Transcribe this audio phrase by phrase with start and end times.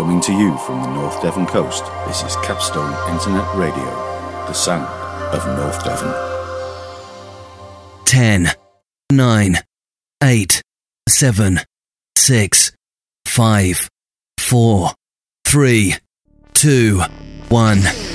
[0.00, 3.84] Coming to you from the North Devon coast, this is Capstone Internet Radio,
[4.46, 4.86] the sound
[5.34, 6.10] of North Devon.
[8.06, 8.48] 10,
[9.12, 9.56] 9,
[10.22, 10.62] 8,
[11.06, 11.60] 7,
[12.16, 12.72] 6,
[13.26, 13.88] 5,
[14.38, 14.90] 4,
[15.44, 15.94] 3,
[16.54, 17.00] 2,
[17.50, 18.09] 1.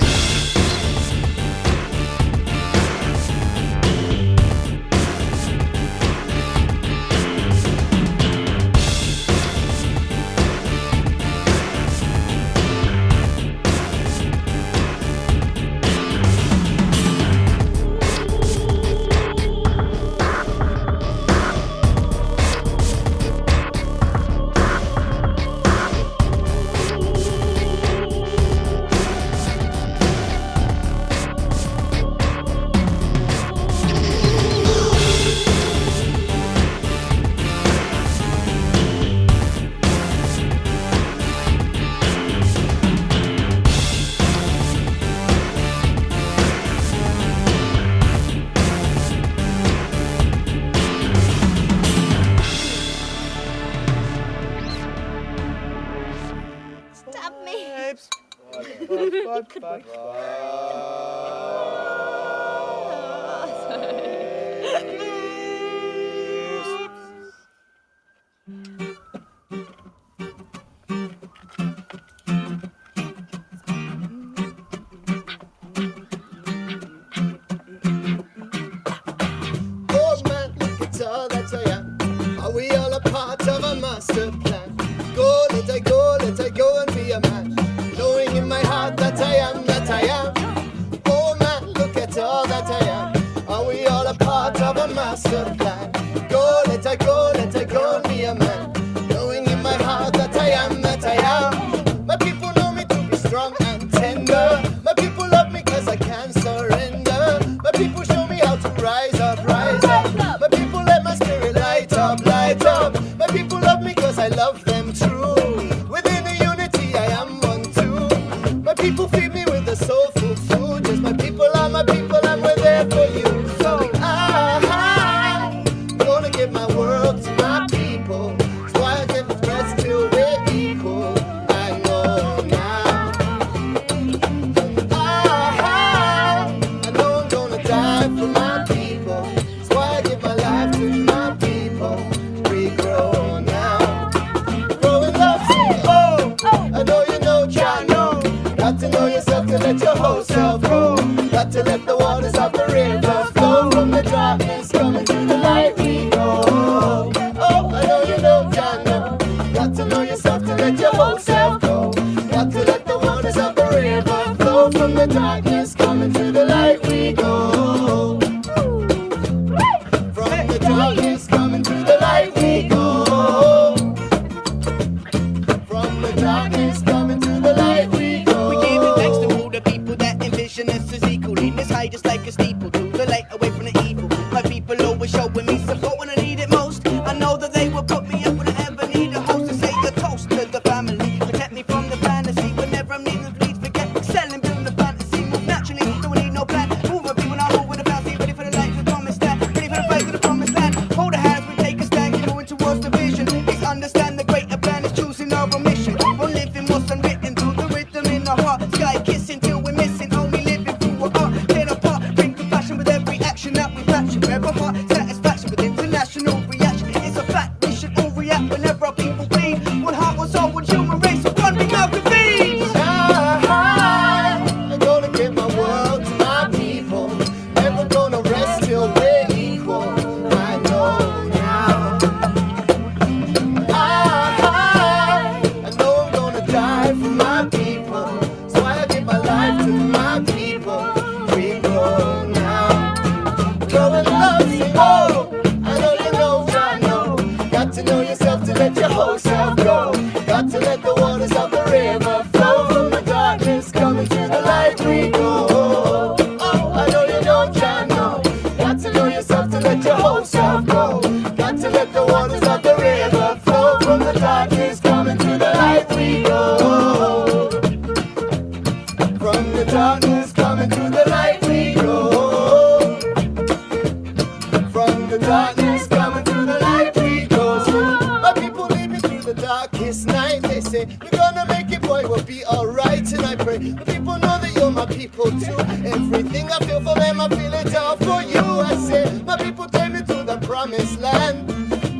[275.10, 278.00] the darkness, coming to the light we go through.
[278.22, 280.42] My people leading through the darkest night.
[280.44, 283.12] They say, we're gonna make it, boy, we'll be alright.
[283.14, 285.58] And I pray, my people know that you're my people too.
[285.86, 288.42] Everything I feel for them, I feel it all for you.
[288.42, 291.48] I say, My people take me to the promised land.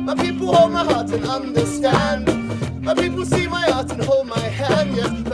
[0.06, 2.82] My people hold my heart and understand.
[2.82, 5.25] My people see my heart and hold my hand, yeah.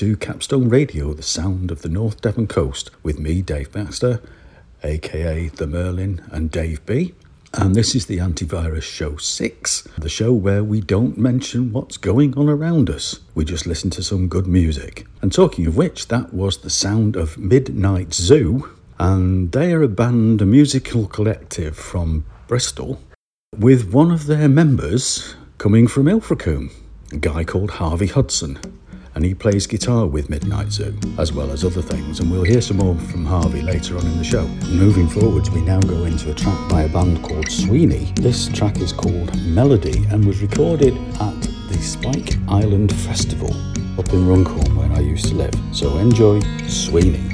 [0.00, 4.22] To Capstone Radio, the sound of the North Devon coast, with me, Dave Baxter,
[4.82, 7.12] aka The Merlin, and Dave B.
[7.52, 12.34] And this is the Antivirus Show 6, the show where we don't mention what's going
[12.38, 13.20] on around us.
[13.34, 15.06] We just listen to some good music.
[15.20, 19.88] And talking of which, that was the sound of Midnight Zoo, and they are a
[19.88, 23.02] band, a musical collective from Bristol,
[23.54, 26.70] with one of their members coming from Ilfracombe,
[27.12, 28.58] a guy called Harvey Hudson.
[29.14, 32.20] And he plays guitar with Midnight Zoo, as well as other things.
[32.20, 34.46] And we'll hear some more from Harvey later on in the show.
[34.68, 38.12] Moving forwards, we now go into a track by a band called Sweeney.
[38.16, 43.50] This track is called Melody and was recorded at the Spike Island Festival
[43.98, 45.54] up in Runcorn, where I used to live.
[45.72, 47.29] So enjoy Sweeney.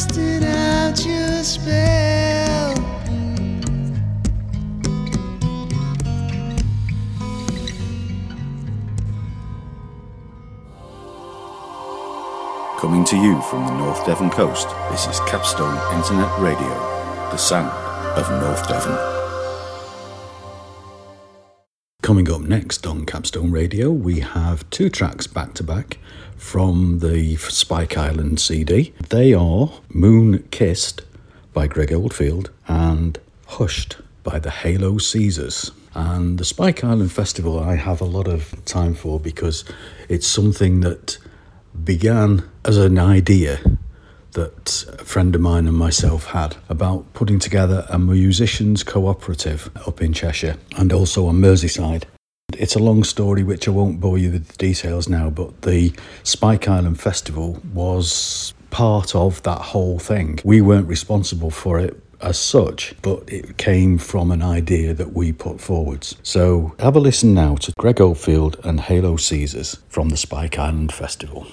[0.00, 2.74] Casted out your spell.
[12.78, 16.68] Coming to you from the North Devon coast, this is Capstone Internet Radio,
[17.30, 17.68] the sound
[18.16, 19.19] of North Devon.
[22.10, 25.98] Coming up next on Capstone Radio, we have two tracks back to back
[26.36, 28.92] from the Spike Island CD.
[29.10, 31.02] They are Moon Kissed
[31.54, 35.70] by Greg Oldfield and Hushed by the Halo Caesars.
[35.94, 39.64] And the Spike Island Festival, I have a lot of time for because
[40.08, 41.16] it's something that
[41.84, 43.60] began as an idea
[44.32, 50.00] that a friend of mine and myself had about putting together a musicians cooperative up
[50.00, 52.04] in Cheshire and also on Merseyside.
[52.58, 55.92] It's a long story which I won't bore you with the details now, but the
[56.22, 60.40] Spike Island Festival was part of that whole thing.
[60.44, 65.32] We weren't responsible for it as such, but it came from an idea that we
[65.32, 66.16] put forwards.
[66.22, 70.92] So have a listen now to Greg Oldfield and Halo Caesars from the Spike Island
[70.92, 71.46] Festival.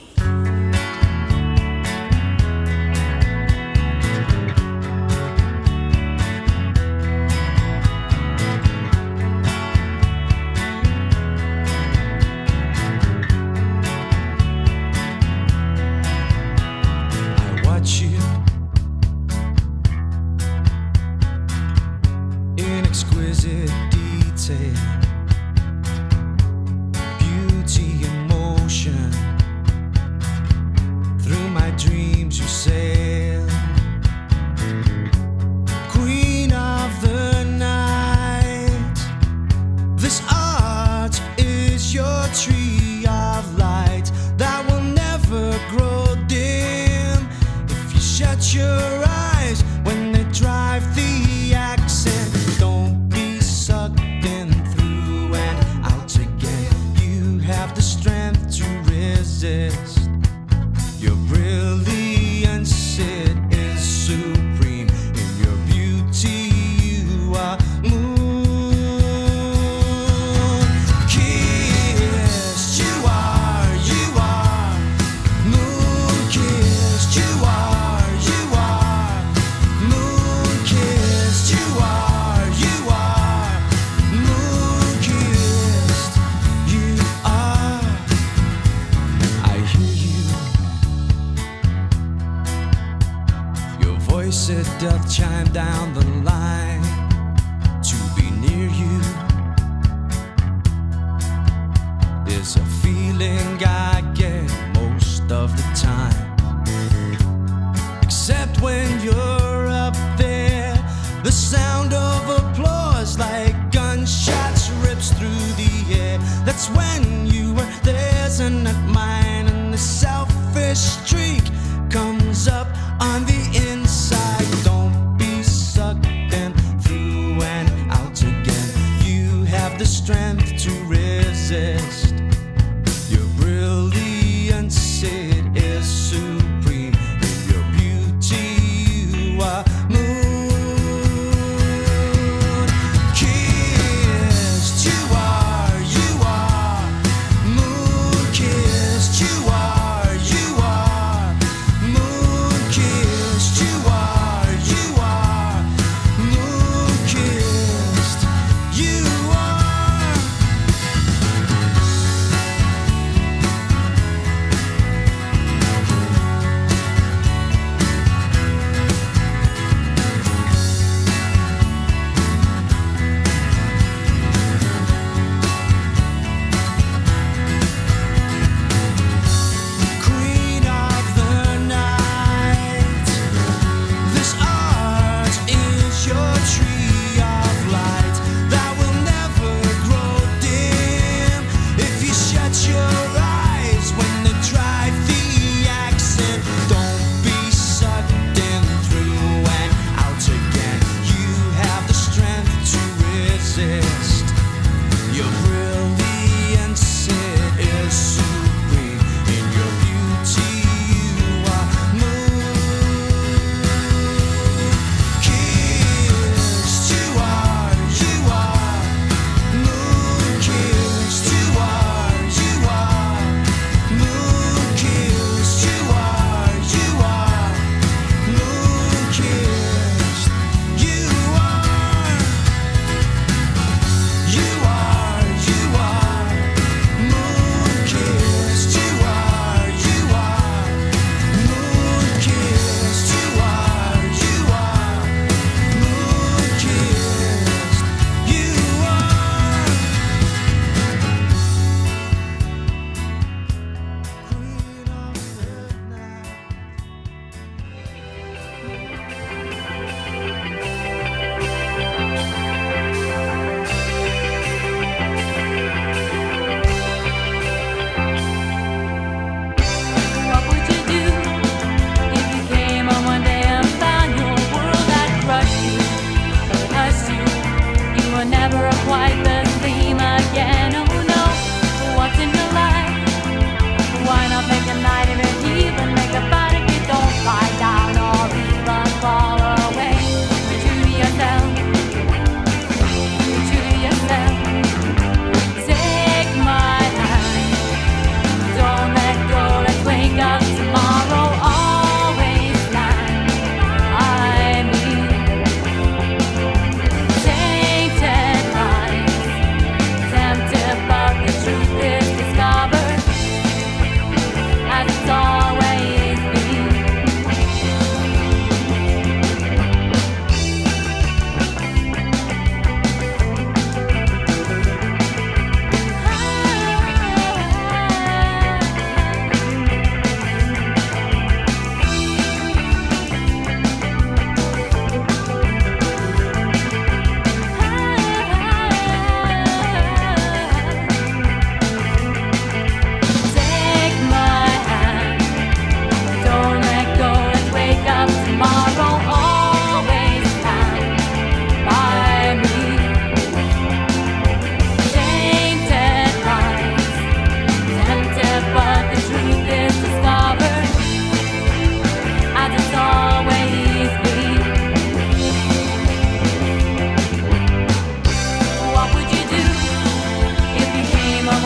[94.79, 95.86] Doth chime down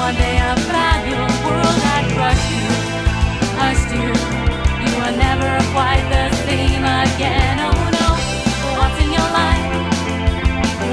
[0.02, 1.02] one day I'll find
[1.46, 2.70] world had crushed you,
[3.66, 4.14] I steer.
[4.84, 7.58] You are never quite the same again.
[7.68, 8.08] Oh no,
[8.78, 9.68] what's in your life?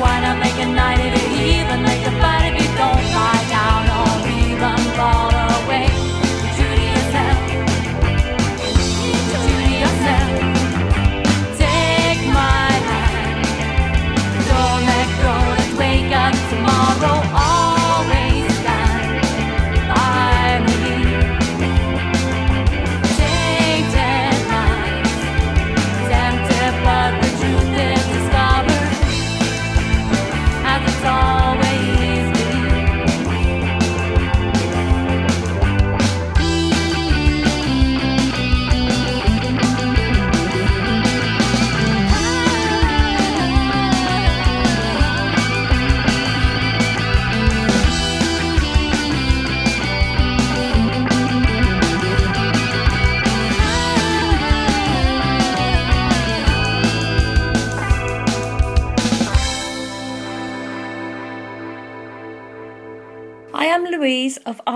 [0.00, 1.17] Why not make a night of it?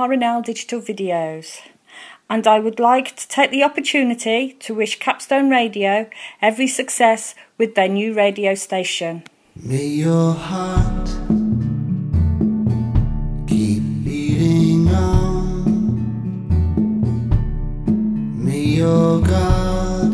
[0.03, 1.61] RNL Digital Videos.
[2.29, 6.11] And I would like to take the opportunity to wish Capstone Radio
[6.41, 9.23] every success with their new radio station.
[9.55, 11.09] May your heart
[13.47, 15.63] keep beating on.
[18.45, 20.11] May your God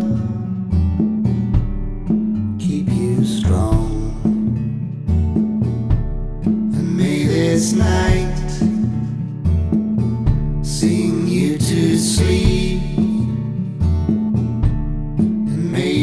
[2.60, 4.20] keep you strong.
[6.44, 8.07] And may this night.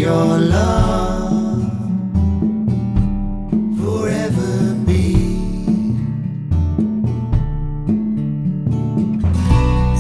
[0.05, 1.63] your love
[3.79, 5.15] forever be.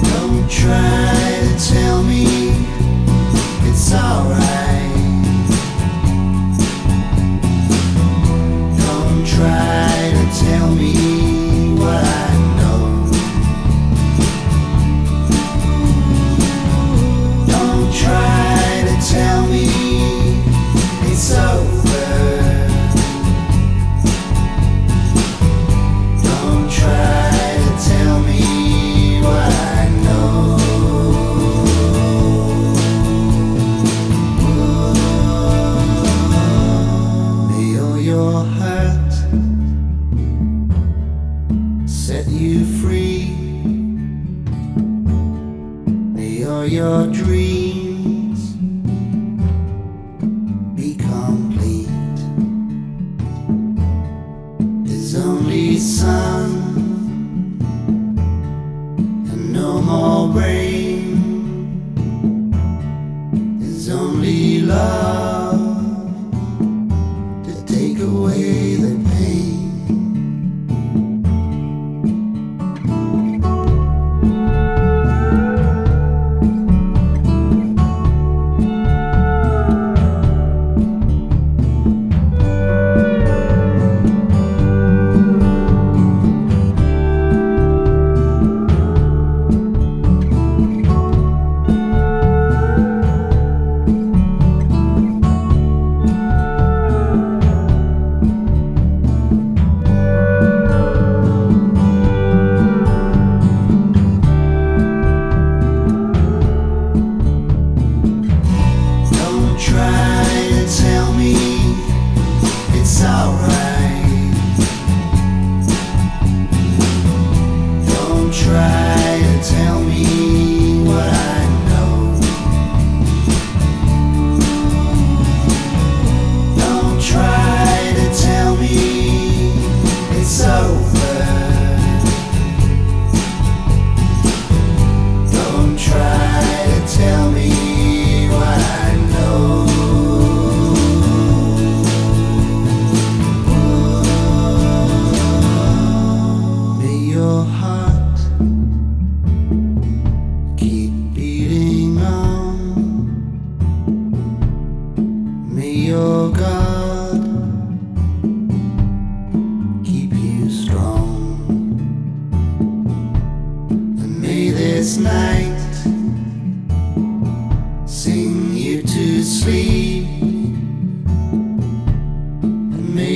[0.03, 2.25] Don't try to tell me
[3.67, 4.34] it's alright.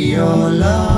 [0.10, 0.89] your love.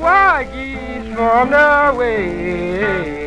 [0.00, 1.50] Like geese from
[1.96, 3.19] west,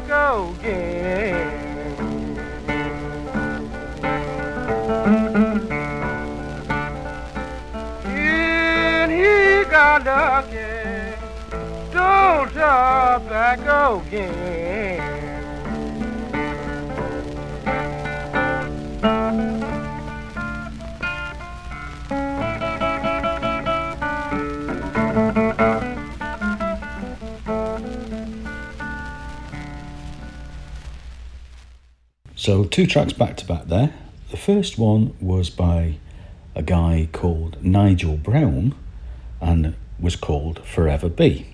[0.00, 1.60] tobacco again.
[8.04, 11.16] And he got lucky,
[11.90, 14.43] stole tobacco again.
[32.44, 33.94] So, two tracks back to back there.
[34.30, 35.94] The first one was by
[36.54, 38.74] a guy called Nigel Brown
[39.40, 41.46] and was called Forever Be.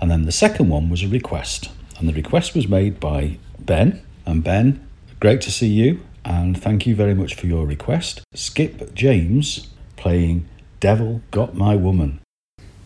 [0.00, 1.68] And then the second one was a request.
[1.98, 4.00] And the request was made by Ben.
[4.24, 4.88] And Ben,
[5.20, 6.00] great to see you.
[6.24, 8.22] And thank you very much for your request.
[8.32, 10.48] Skip James playing
[10.80, 12.18] Devil Got My Woman.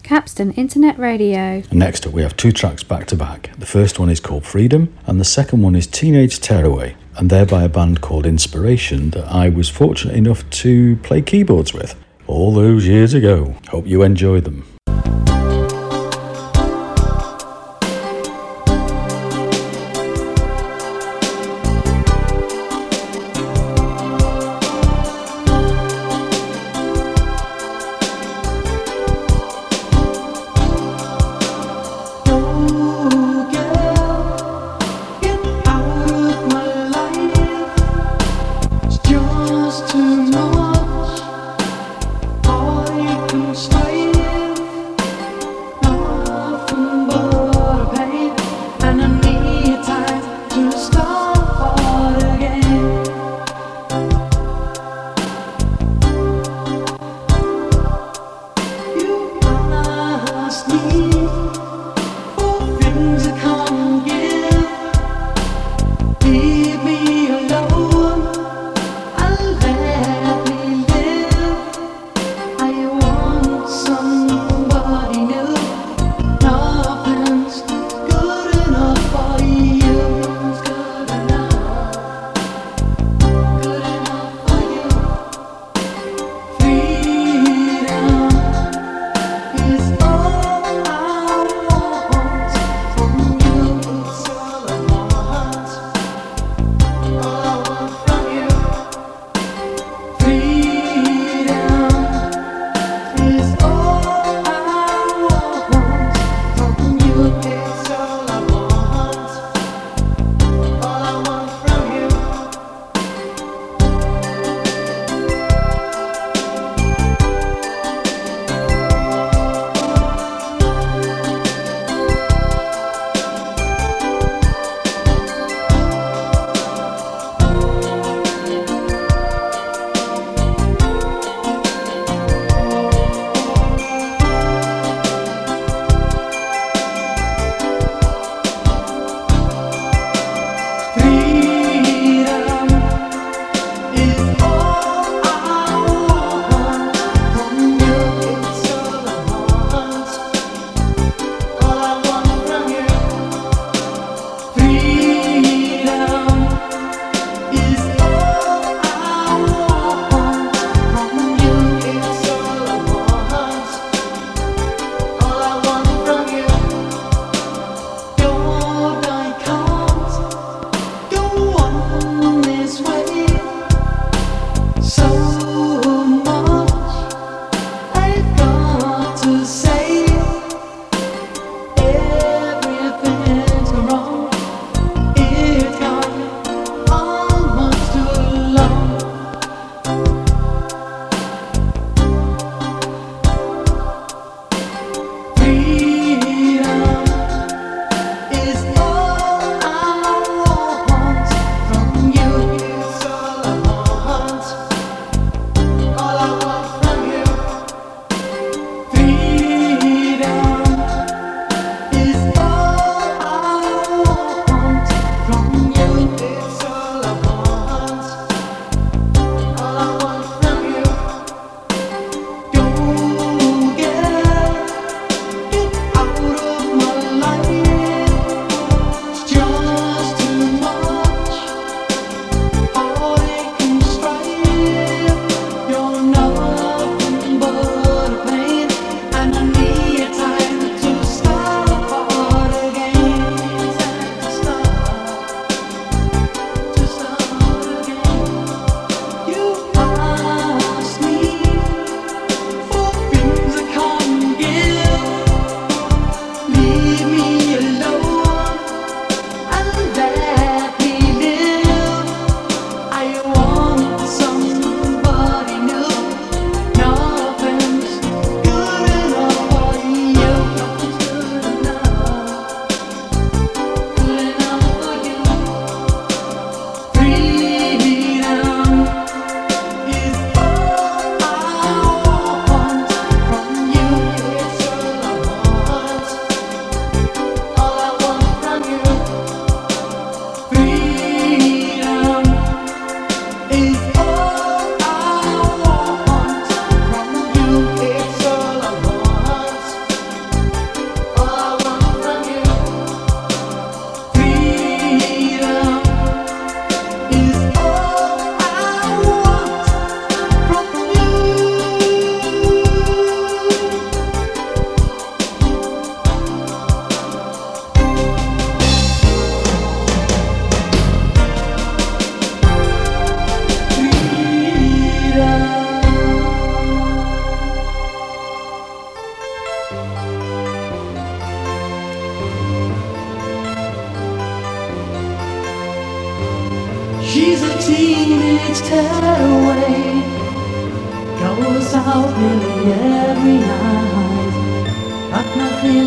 [0.03, 1.63] Capstone Internet Radio.
[1.71, 3.57] And next up, we have two tracks back to back.
[3.57, 7.47] The first one is called Freedom, and the second one is Teenage Tearaway, and they're
[7.47, 11.95] by a band called Inspiration that I was fortunate enough to play keyboards with
[12.27, 13.57] all those years ago.
[13.69, 14.65] Hope you enjoy them.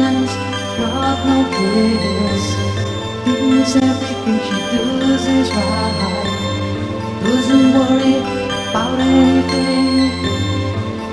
[0.08, 0.34] Feelings,
[0.78, 2.45] got no cares.
[3.26, 6.20] Thinks everything she does is right.
[7.24, 8.16] Doesn't worry
[8.70, 10.12] about anything.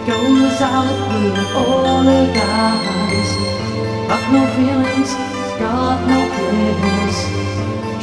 [0.07, 3.30] Goes out with all the guys.
[4.09, 5.11] Got no feelings,
[5.59, 7.18] got no cares.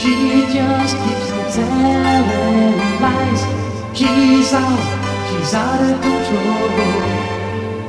[0.02, 3.42] She just keeps on telling lies.
[3.98, 4.80] She's out,
[5.30, 7.41] she's out of control.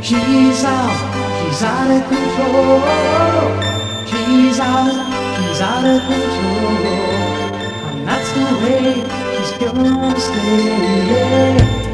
[0.03, 0.99] She's out,
[1.39, 2.81] she's out of control.
[4.05, 4.91] She's out,
[5.37, 6.83] she's out of control.
[7.87, 8.95] And that's the way
[9.37, 11.92] she's gonna stay.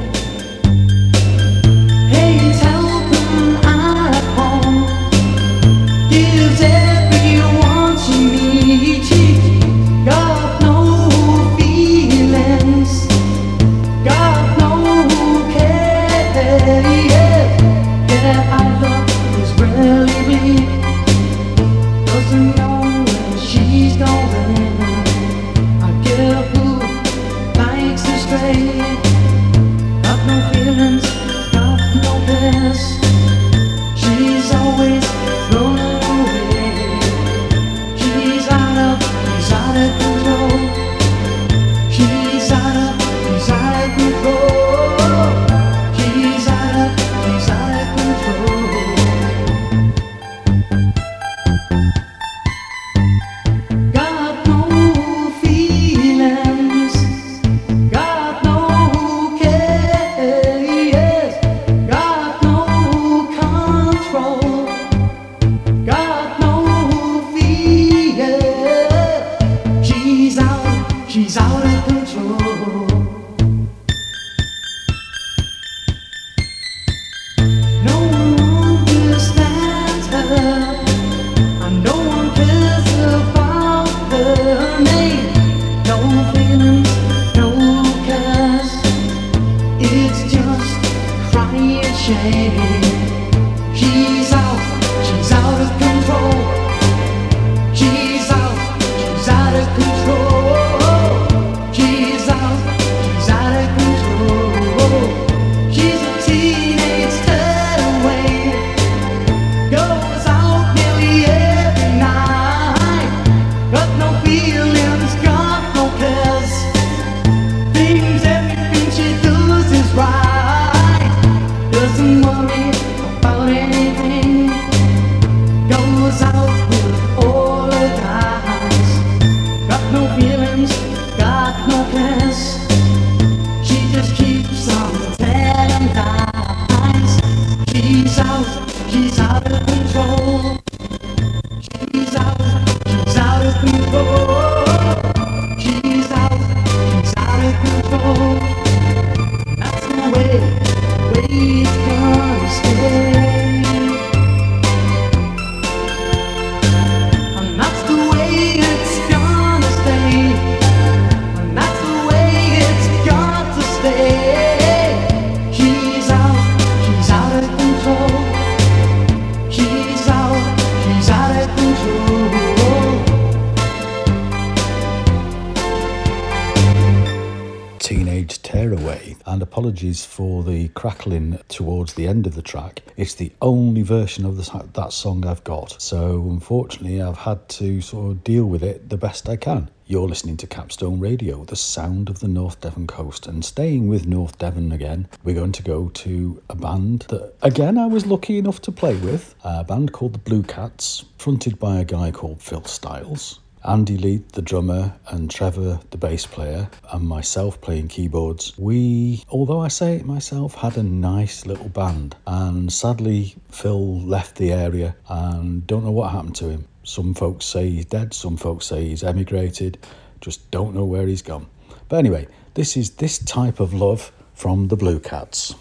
[181.49, 182.83] Towards the end of the track.
[182.97, 184.37] It's the only version of
[184.75, 185.81] that song I've got.
[185.81, 189.71] So unfortunately, I've had to sort of deal with it the best I can.
[189.87, 193.27] You're listening to Capstone Radio, the sound of the North Devon coast.
[193.27, 197.79] And staying with North Devon again, we're going to go to a band that, again,
[197.79, 199.35] I was lucky enough to play with.
[199.45, 203.41] A band called the Blue Cats, fronted by a guy called Phil Styles.
[203.65, 208.57] Andy Lead, the drummer, and Trevor, the bass player, and myself playing keyboards.
[208.59, 212.17] We, although I say it myself, had a nice little band.
[212.27, 216.67] And sadly, Phil left the area and don't know what happened to him.
[216.85, 219.79] Some folks say he's dead, some folks say he's emigrated,
[220.21, 221.47] just don't know where he's gone.
[221.89, 225.55] But anyway, this is this type of love from the Blue Cats.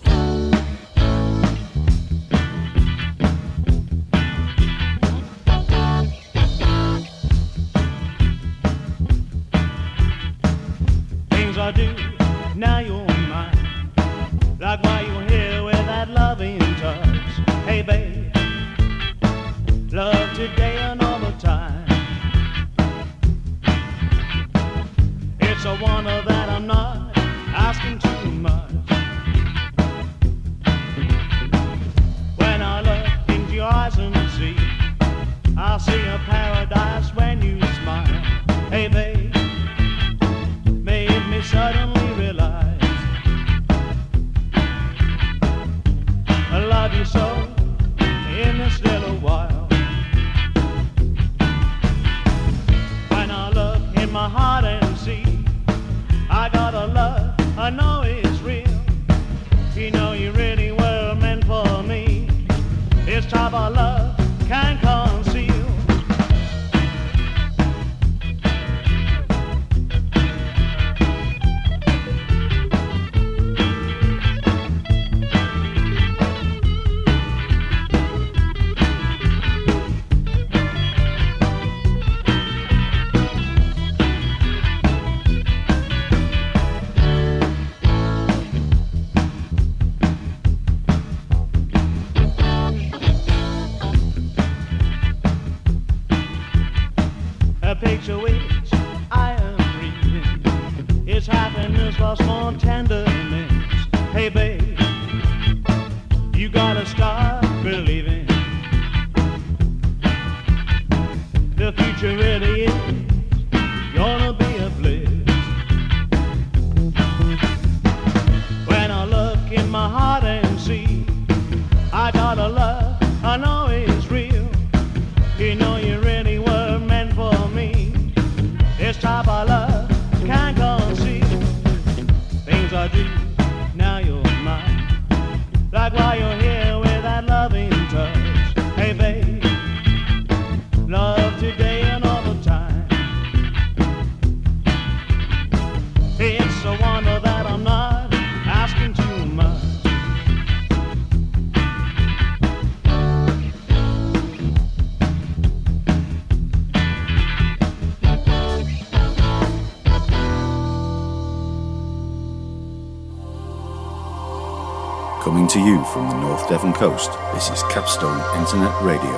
[165.67, 169.11] You from the North Devon coast, this is Capstone Internet Radio,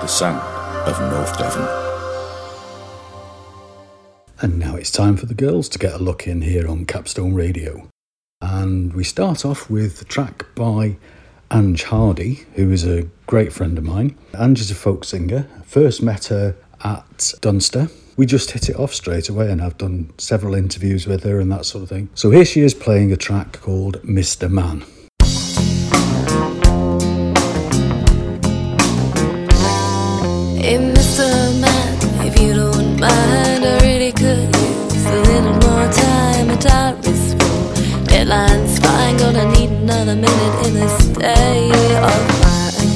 [0.00, 0.40] the sound
[0.88, 1.62] of North Devon.
[4.40, 7.34] And now it's time for the girls to get a look in here on Capstone
[7.34, 7.88] Radio.
[8.40, 10.96] And we start off with the track by
[11.52, 14.16] Ange Hardy, who is a great friend of mine.
[14.36, 15.46] Ange is a folk singer.
[15.64, 17.88] First met her at Dunster.
[18.16, 21.52] We just hit it off straight away, and I've done several interviews with her and
[21.52, 22.08] that sort of thing.
[22.16, 24.50] So here she is playing a track called Mr.
[24.50, 24.84] Man.
[41.24, 41.70] Day
[42.10, 42.90] of mine.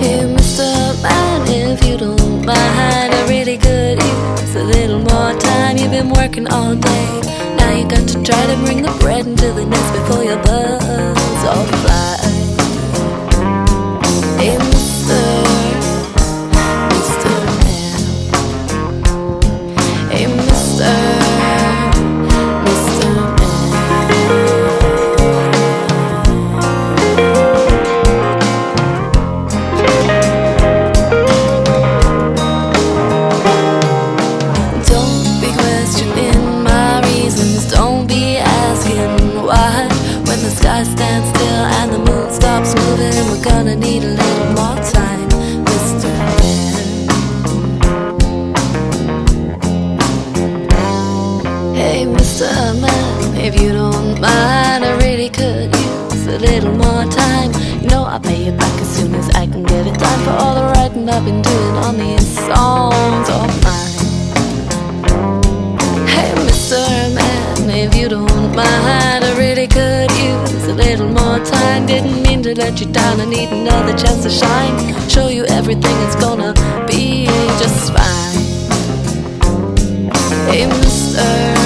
[0.00, 0.66] Hey, Mr.
[1.02, 1.40] Man,
[1.72, 5.76] if you don't mind, I really could use a little more time.
[5.76, 7.20] You've been working all day.
[7.58, 11.44] Now you got to try to bring the bread into the nest before your birds
[11.50, 12.31] all fly.
[72.62, 75.08] Let you down, I need another chance to shine.
[75.08, 76.54] Show you everything is gonna
[76.86, 77.26] be
[77.58, 78.38] just fine.
[80.46, 81.61] Hey, Mr.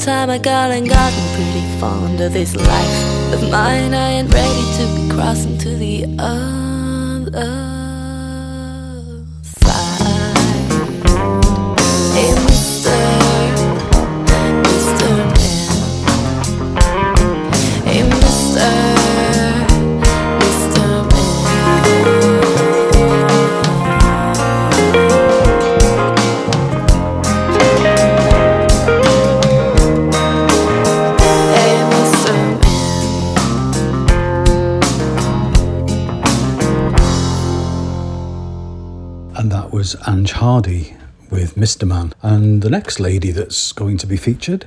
[0.00, 3.92] time, I got and gotten pretty fond of this life of mine.
[3.92, 7.69] I ain't ready to be crossing to the other
[40.32, 40.96] Hardy
[41.30, 41.86] with Mr.
[41.86, 42.12] Man.
[42.22, 44.66] And the next lady that's going to be featured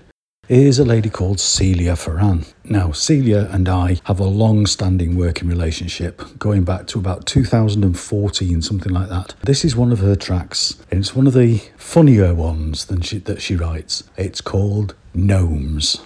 [0.49, 2.51] is a lady called Celia Ferran.
[2.65, 8.61] Now, Celia and I have a long standing working relationship going back to about 2014,
[8.61, 9.35] something like that.
[9.43, 13.19] This is one of her tracks, and it's one of the funnier ones than she,
[13.19, 14.03] that she writes.
[14.17, 16.05] It's called Gnomes.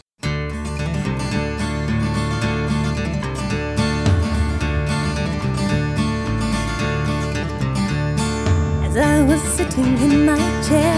[9.85, 10.97] In my chair,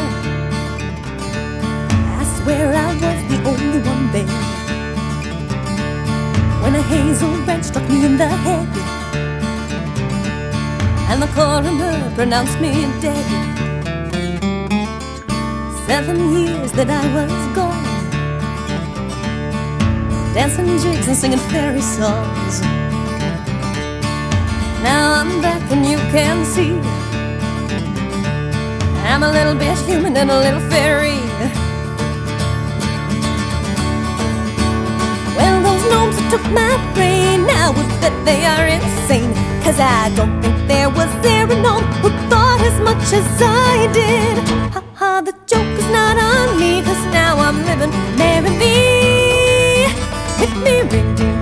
[2.19, 4.25] I swear I was the only one there.
[6.61, 8.67] When a hazel branch struck me in the head,
[11.09, 12.71] and the coroner pronounced me
[13.01, 13.25] dead.
[15.85, 17.83] Seven years that I was gone,
[20.33, 22.61] dancing jigs and singing fairy songs.
[24.83, 27.08] Now I'm back and you can see.
[29.09, 31.19] I'm a little bit human and a little fairy.
[35.35, 39.33] Well, those gnomes that took my brain, now would that they are insane.
[39.63, 43.89] Cause I don't think there was there a gnome who thought as much as I
[43.93, 44.37] did.
[44.73, 49.89] Ha ha, the joke is not on me, cause now I'm living merrily.
[50.39, 51.38] With me ring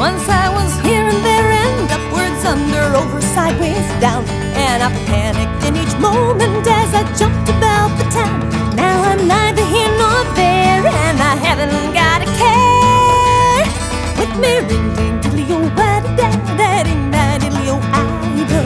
[0.00, 4.24] Once I was here and there and upwards, under, over, sideways, down.
[4.56, 8.48] And I panicked in each moment as I jumped about the town.
[8.74, 13.64] Now I'm neither here nor there, and I haven't got a care.
[14.16, 18.00] With me ring ding diddly o da da da ding da diddly o I
[18.48, 18.64] do.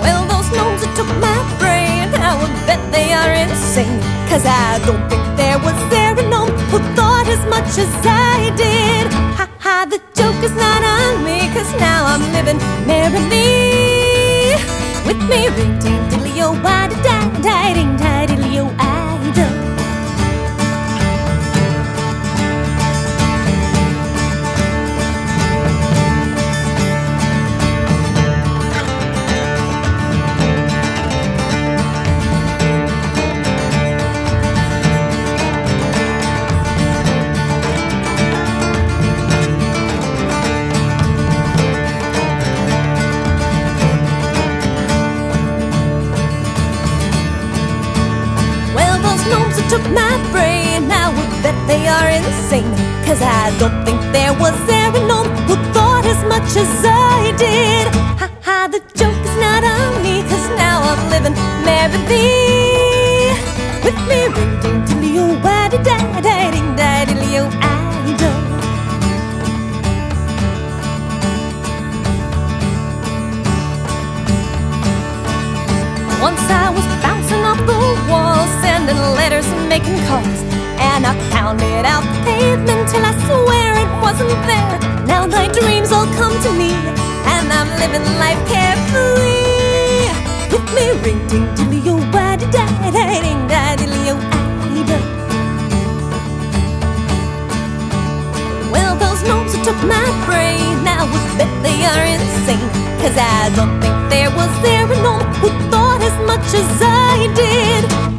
[0.00, 4.00] Well, those gnomes that took my brain, I would bet they are insane.
[4.30, 6.07] Cause I don't think there was there
[7.48, 9.06] much as I did.
[9.38, 14.56] Ha ha, the joke is not on me, cause now I'm living merrily.
[15.06, 17.96] With me, ring ding diddly o, oh, why da da da ding
[49.68, 52.72] took my brain, I would bet they are insane.
[53.04, 57.86] Cause I don't think there was a gnome who thought as much as I did.
[58.20, 61.36] Ha ha, the joke is not on me, cause now I'm living
[61.68, 62.28] merrily.
[63.84, 65.96] With me ring ding diddly o, waddy da
[66.26, 67.76] da ding da diddly o, I
[68.20, 68.30] do.
[76.26, 77.78] Once I was bouncing off the
[78.10, 78.27] wall,
[78.88, 80.40] sending letters and making calls.
[80.80, 84.78] And I pounded out the pavement till I swear it wasn't there.
[85.06, 86.70] Now my dreams all come to me,
[87.34, 90.08] and I'm living life carefree.
[90.52, 94.16] With me ring ding oh, diddly o, waddy da da ding da diddly o.
[94.16, 94.48] Oh,
[98.72, 101.04] well, those gnomes that took my brain, I
[101.36, 102.70] bet they are insane.
[103.00, 107.28] Cause I don't think there was there a gnome who thought as much as I
[107.34, 108.17] did.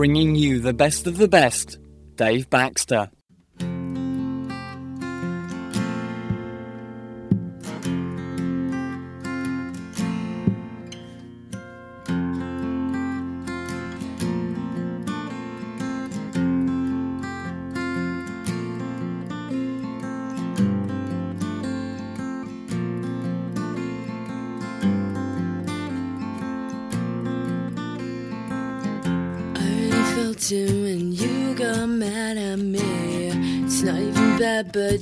[0.00, 1.78] Bringing you the best of the best,
[2.14, 3.10] Dave Baxter.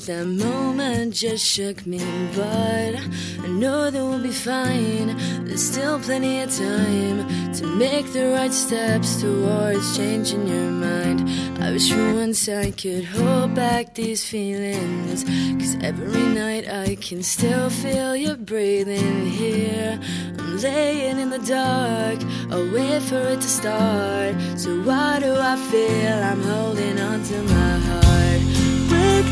[0.09, 2.01] That moment just shook me.
[2.35, 2.97] But
[3.45, 5.09] I know that we'll be fine.
[5.45, 11.29] There's still plenty of time to make the right steps towards changing your mind.
[11.63, 15.25] I wish for once I could hold back these feelings.
[15.61, 20.01] Cause every night I can still feel you breathing here.
[20.39, 22.19] I'm laying in the dark,
[22.51, 24.35] I'll wait for it to start.
[24.57, 28.08] So why do I feel I'm holding on to my heart?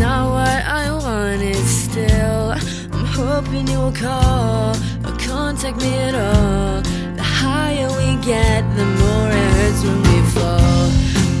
[0.00, 1.56] not what I wanted.
[1.56, 2.52] Still,
[2.92, 4.74] I'm hoping you will call
[5.04, 6.80] or contact me at all.
[7.16, 10.86] The higher we get, the more it hurts when we fall.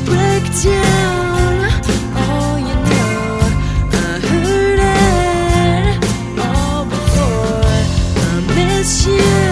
[0.04, 1.54] Break down,
[2.22, 3.24] oh, you know,
[3.98, 7.64] I heard it all before.
[8.26, 9.49] I miss you.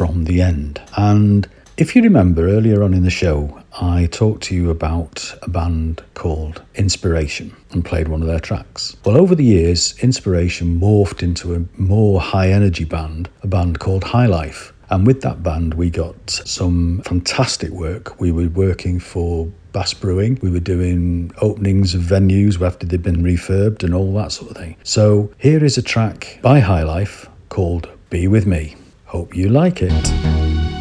[0.00, 0.80] From the End.
[0.96, 1.46] And
[1.76, 6.02] if you remember earlier on in the show, I talked to you about a band
[6.14, 8.96] called Inspiration and played one of their tracks.
[9.04, 14.02] Well, over the years, Inspiration morphed into a more high energy band, a band called
[14.02, 14.72] High Life.
[14.88, 18.18] And with that band, we got some fantastic work.
[18.18, 20.38] We were working for Bass Brewing.
[20.40, 24.56] We were doing openings of venues after they'd been refurbed and all that sort of
[24.56, 24.76] thing.
[24.82, 28.76] So here is a track by High Life called Be With Me.
[29.10, 30.79] Hope you like it.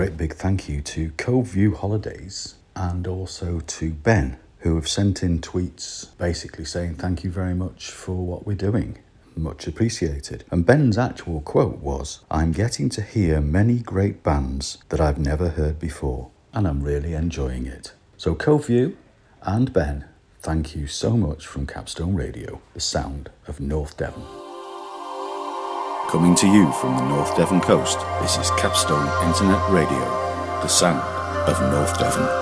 [0.00, 5.42] Great big thank you to Cove Holidays and also to Ben, who have sent in
[5.42, 8.96] tweets basically saying thank you very much for what we're doing.
[9.36, 10.42] Much appreciated.
[10.50, 15.50] And Ben's actual quote was I'm getting to hear many great bands that I've never
[15.50, 17.92] heard before, and I'm really enjoying it.
[18.16, 18.70] So, Cove
[19.42, 20.06] and Ben,
[20.40, 24.49] thank you so much from Capstone Radio, the sound of North Devon.
[26.10, 30.00] Coming to you from the North Devon coast, this is Capstone Internet Radio,
[30.60, 30.98] the sound
[31.48, 32.39] of North Devon.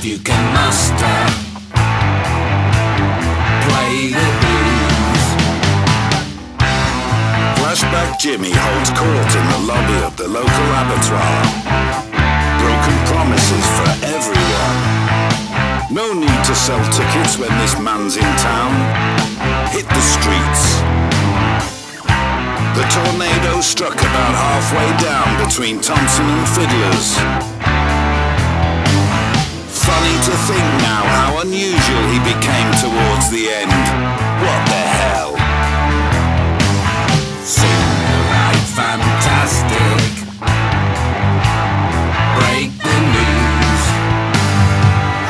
[0.00, 1.18] Love you can muster.
[3.66, 5.24] Play the blues.
[7.58, 11.40] Flashback Jimmy holds court in the lobby of the local abattoir.
[12.60, 14.78] Broken promises for everyone.
[15.92, 18.72] No need to sell tickets when this man's in town.
[19.68, 20.80] Hit the streets.
[22.76, 27.59] The tornado struck about halfway down between Thompson and Fiddlers.
[29.90, 33.70] Funny to think now how unusual he became towards the end.
[34.44, 35.32] What the hell?
[38.30, 40.02] Like fantastic.
[42.38, 43.82] Break the news.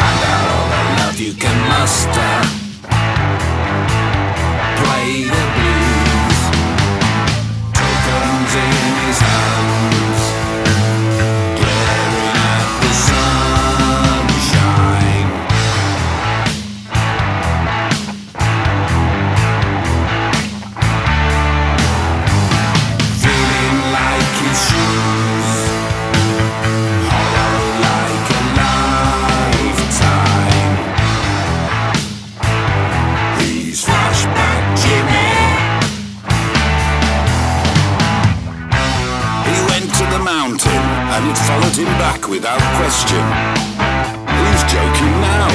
[0.01, 2.50] Hand out all the love you can muster.
[42.11, 43.23] Back without question.
[44.35, 45.51] Who's joking now?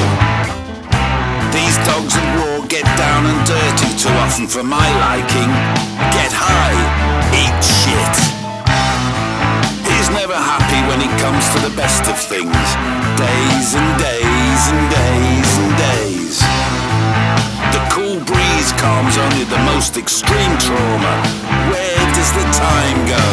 [1.52, 5.50] These dogs of war get down and dirty too often for my liking.
[6.16, 6.78] Get high,
[7.42, 8.14] eat shit.
[9.84, 12.66] He's never happy when it comes to the best of things.
[13.20, 16.36] Days and days and days and days.
[17.74, 21.14] The cool breeze calms only the most extreme trauma.
[21.68, 23.26] Where does the time go?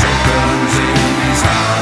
[0.00, 0.96] Tokens in
[1.28, 1.79] his hands.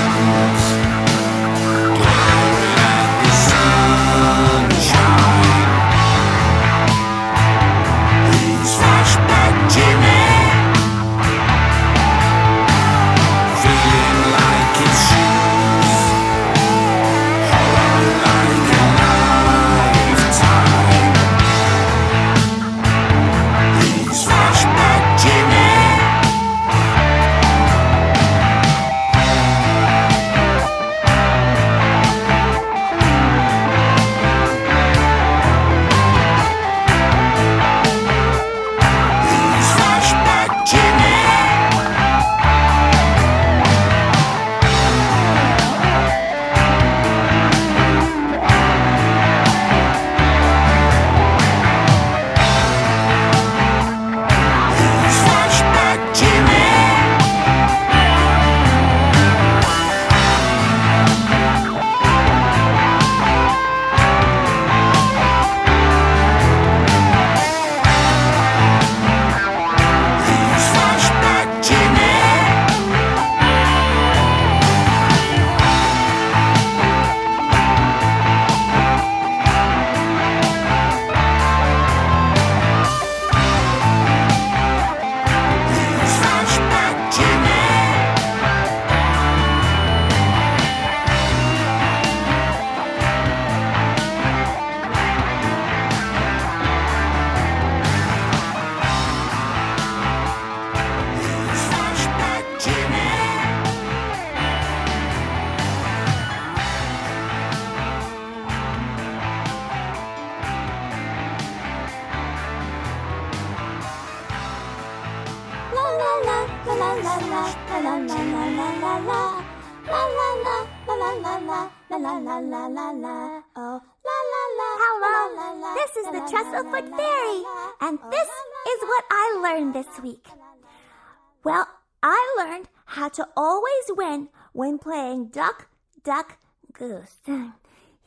[136.88, 137.50] Goose.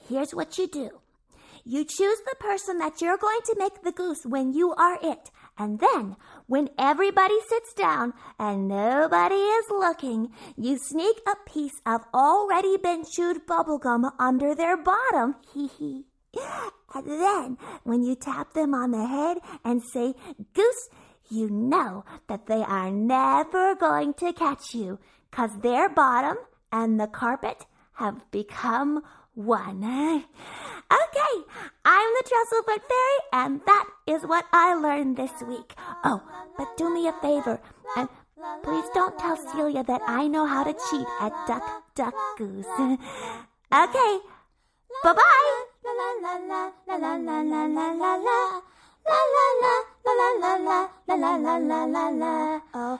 [0.10, 0.90] Here's what you do.
[1.64, 5.30] You choose the person that you're going to make the goose when you are it.
[5.56, 6.16] And then,
[6.48, 13.04] when everybody sits down and nobody is looking, you sneak a piece of already been
[13.06, 15.36] chewed bubblegum under their bottom.
[15.54, 16.06] Hee hee.
[16.96, 20.16] And then, when you tap them on the head and say,
[20.56, 20.90] Goose,
[21.30, 24.98] you know that they are never going to catch you,
[25.30, 26.38] 'cause their bottom
[26.72, 27.66] and the carpet
[28.02, 29.04] have become
[29.36, 29.84] one.
[29.84, 31.34] Okay,
[31.86, 35.76] I'm the Trestlefoot Fairy, and that is what I learned this week.
[36.04, 36.20] Oh,
[36.58, 37.62] but do me a favor,
[37.96, 38.10] and
[38.64, 42.66] please don't tell Celia that I know how to cheat at Duck, Duck, Goose.
[43.86, 44.14] okay,
[45.04, 45.52] bye bye.
[45.86, 47.68] la la la la la la la
[51.38, 53.00] la la la La oh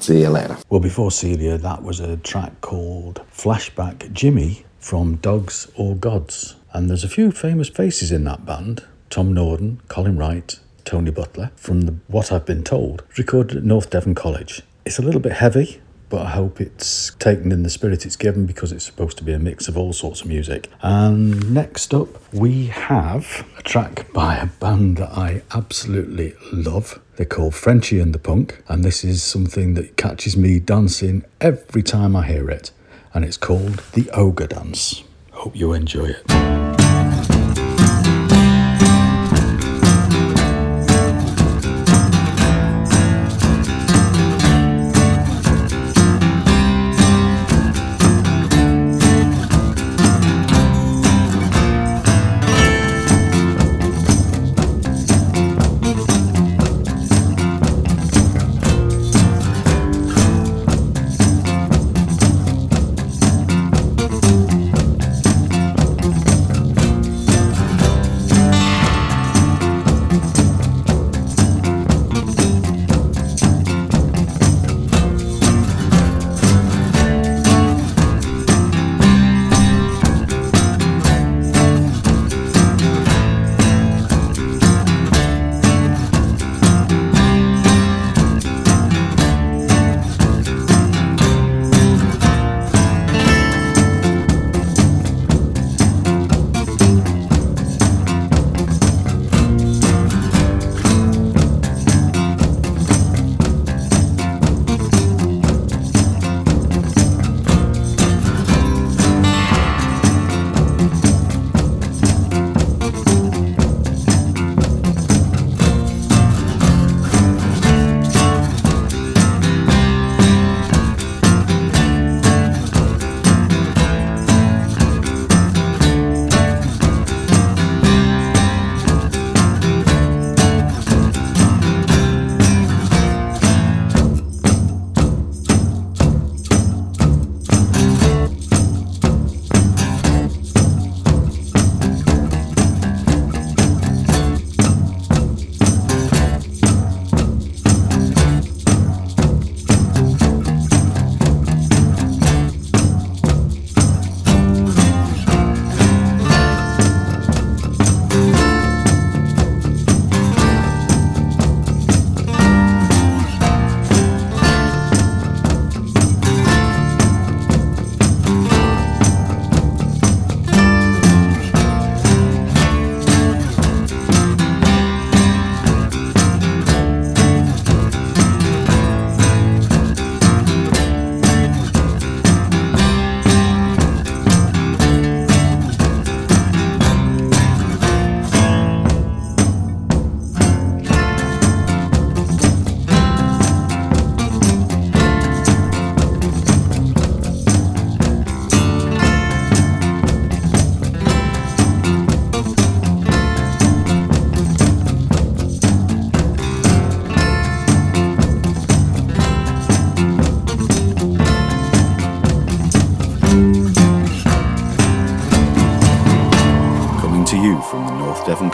[0.00, 0.56] See you later.
[0.70, 6.56] Well, before Celia, that was a track called Flashback Jimmy from Dogs or Gods.
[6.72, 11.50] And there's a few famous faces in that band Tom Norden, Colin Wright, Tony Butler,
[11.56, 14.62] from the, what I've been told, recorded at North Devon College.
[14.84, 18.46] It's a little bit heavy, but I hope it's taken in the spirit it's given
[18.46, 20.68] because it's supposed to be a mix of all sorts of music.
[20.82, 27.00] And next up, we have a track by a band that I absolutely love.
[27.16, 31.82] They're called Frenchy and the Punk, and this is something that catches me dancing every
[31.82, 32.70] time I hear it,
[33.12, 35.02] and it's called the Ogre Dance.
[35.32, 36.67] Hope you enjoy it.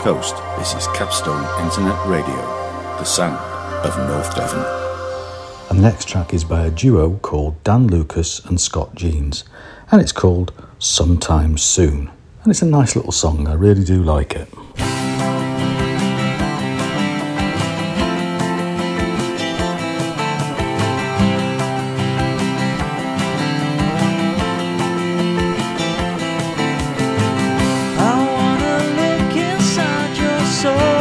[0.05, 0.35] Coast.
[0.59, 2.35] This is Capstone Internet Radio,
[2.99, 3.39] the sound
[3.83, 4.63] of North Devon.
[5.71, 9.45] And the next track is by a duo called Dan Lucas and Scott Jeans,
[9.89, 12.11] and it's called Sometime Soon.
[12.43, 14.47] And it's a nice little song, I really do like it.
[30.65, 30.94] Soul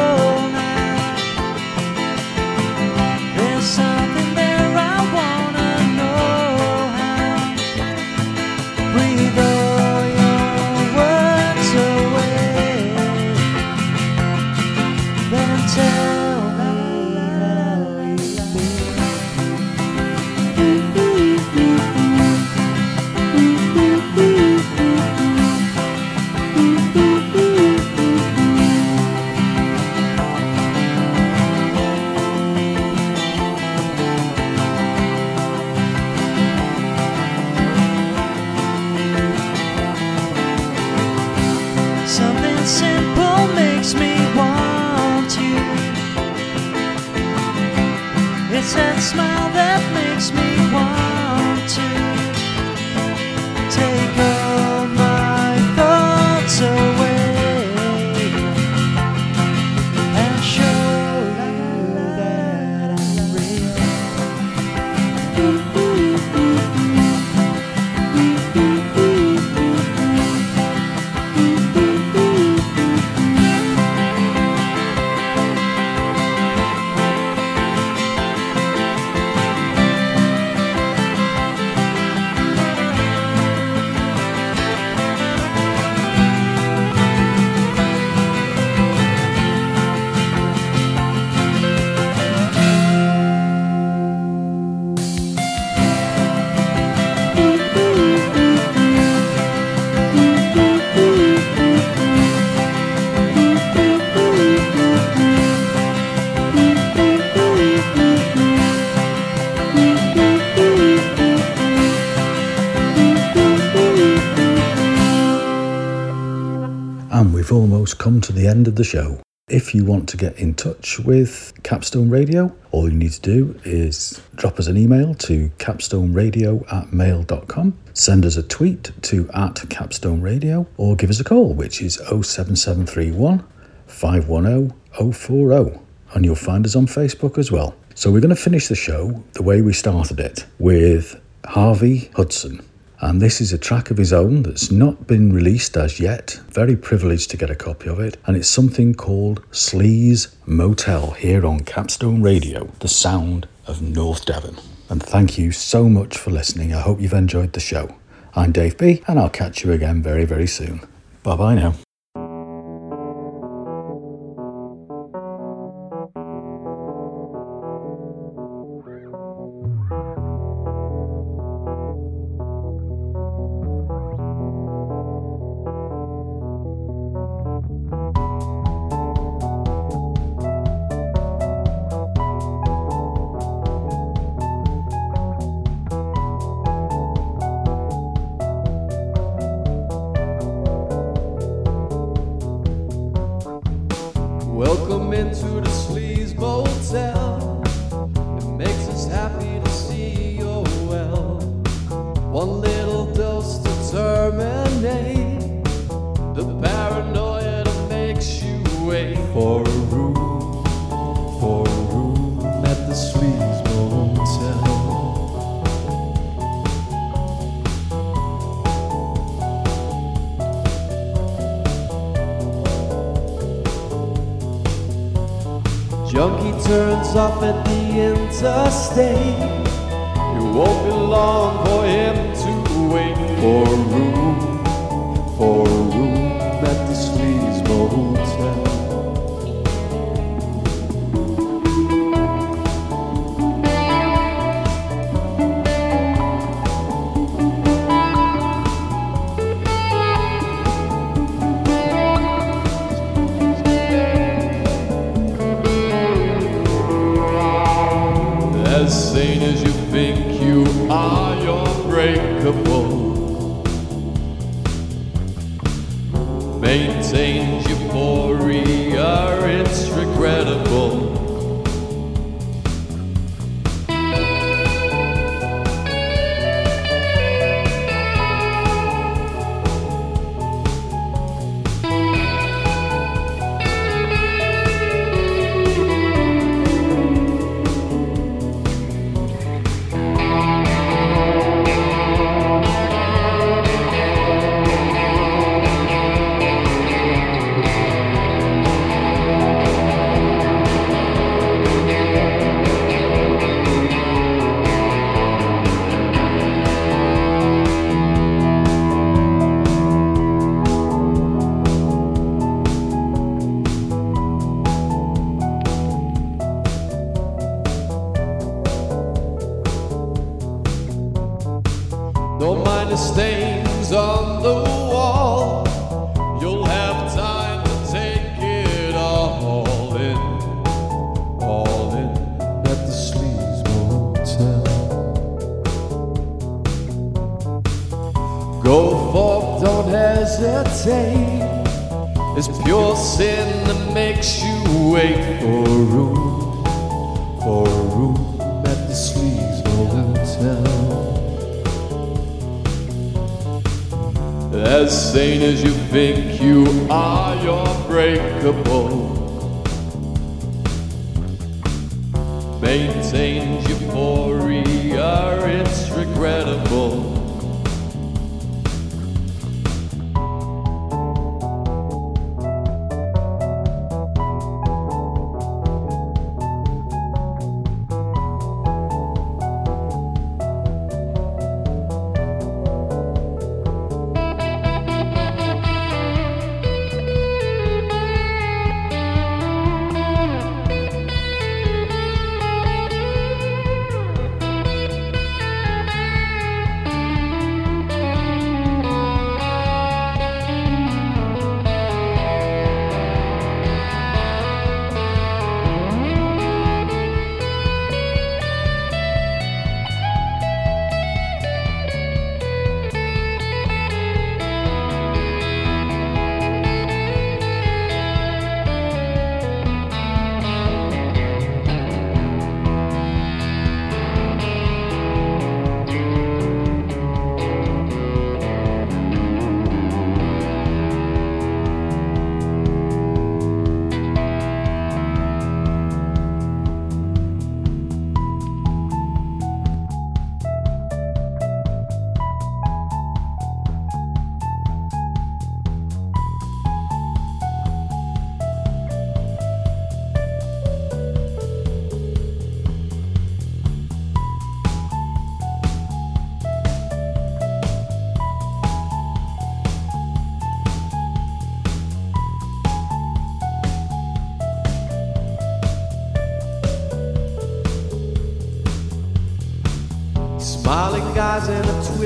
[118.55, 119.21] end of the show.
[119.49, 123.61] If you want to get in touch with Capstone Radio, all you need to do
[123.65, 129.69] is drop us an email to capstoneradio at mail.com, send us a tweet to at
[129.69, 133.45] capstone radio, or give us a call, which is 07731
[133.89, 135.81] 510 040.
[136.15, 137.75] And you'll find us on Facebook as well.
[137.97, 142.65] So we're going to finish the show the way we started it with Harvey Hudson.
[143.01, 146.41] And this is a track of his own that's not been released as yet.
[146.49, 148.17] Very privileged to get a copy of it.
[148.27, 154.57] And it's something called Sleaze Motel here on Capstone Radio, the sound of North Devon.
[154.89, 156.73] And thank you so much for listening.
[156.73, 157.95] I hope you've enjoyed the show.
[158.37, 160.81] I'm Dave B, and I'll catch you again very, very soon.
[161.23, 161.75] Bye bye now.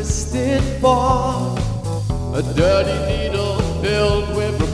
[0.08, 1.54] Twisted bar.
[2.34, 4.67] A dirty needle filled with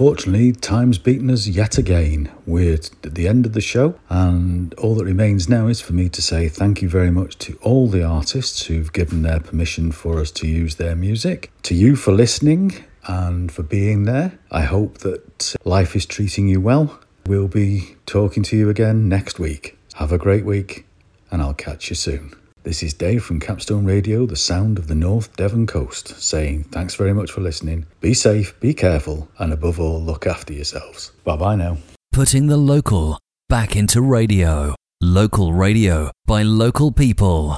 [0.00, 2.30] unfortunately, time's beaten us yet again.
[2.46, 6.08] We're at the end of the show, and all that remains now is for me
[6.08, 10.18] to say thank you very much to all the artists who've given their permission for
[10.18, 14.38] us to use their music, to you for listening and for being there.
[14.50, 16.98] I hope that uh, life is treating you well.
[17.26, 19.76] We'll be talking to you again next week.
[19.96, 20.86] Have a great week,
[21.30, 22.39] and I'll catch you soon.
[22.62, 26.94] This is Dave from Capstone Radio, the sound of the North Devon coast, saying thanks
[26.94, 27.86] very much for listening.
[28.02, 31.10] Be safe, be careful, and above all, look after yourselves.
[31.24, 31.78] Bye bye now.
[32.12, 33.18] Putting the local
[33.48, 34.74] back into radio.
[35.00, 37.56] Local radio by local people.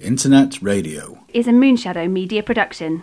[0.00, 1.24] Internet Radio.
[1.32, 3.02] is a Moonshadow media production.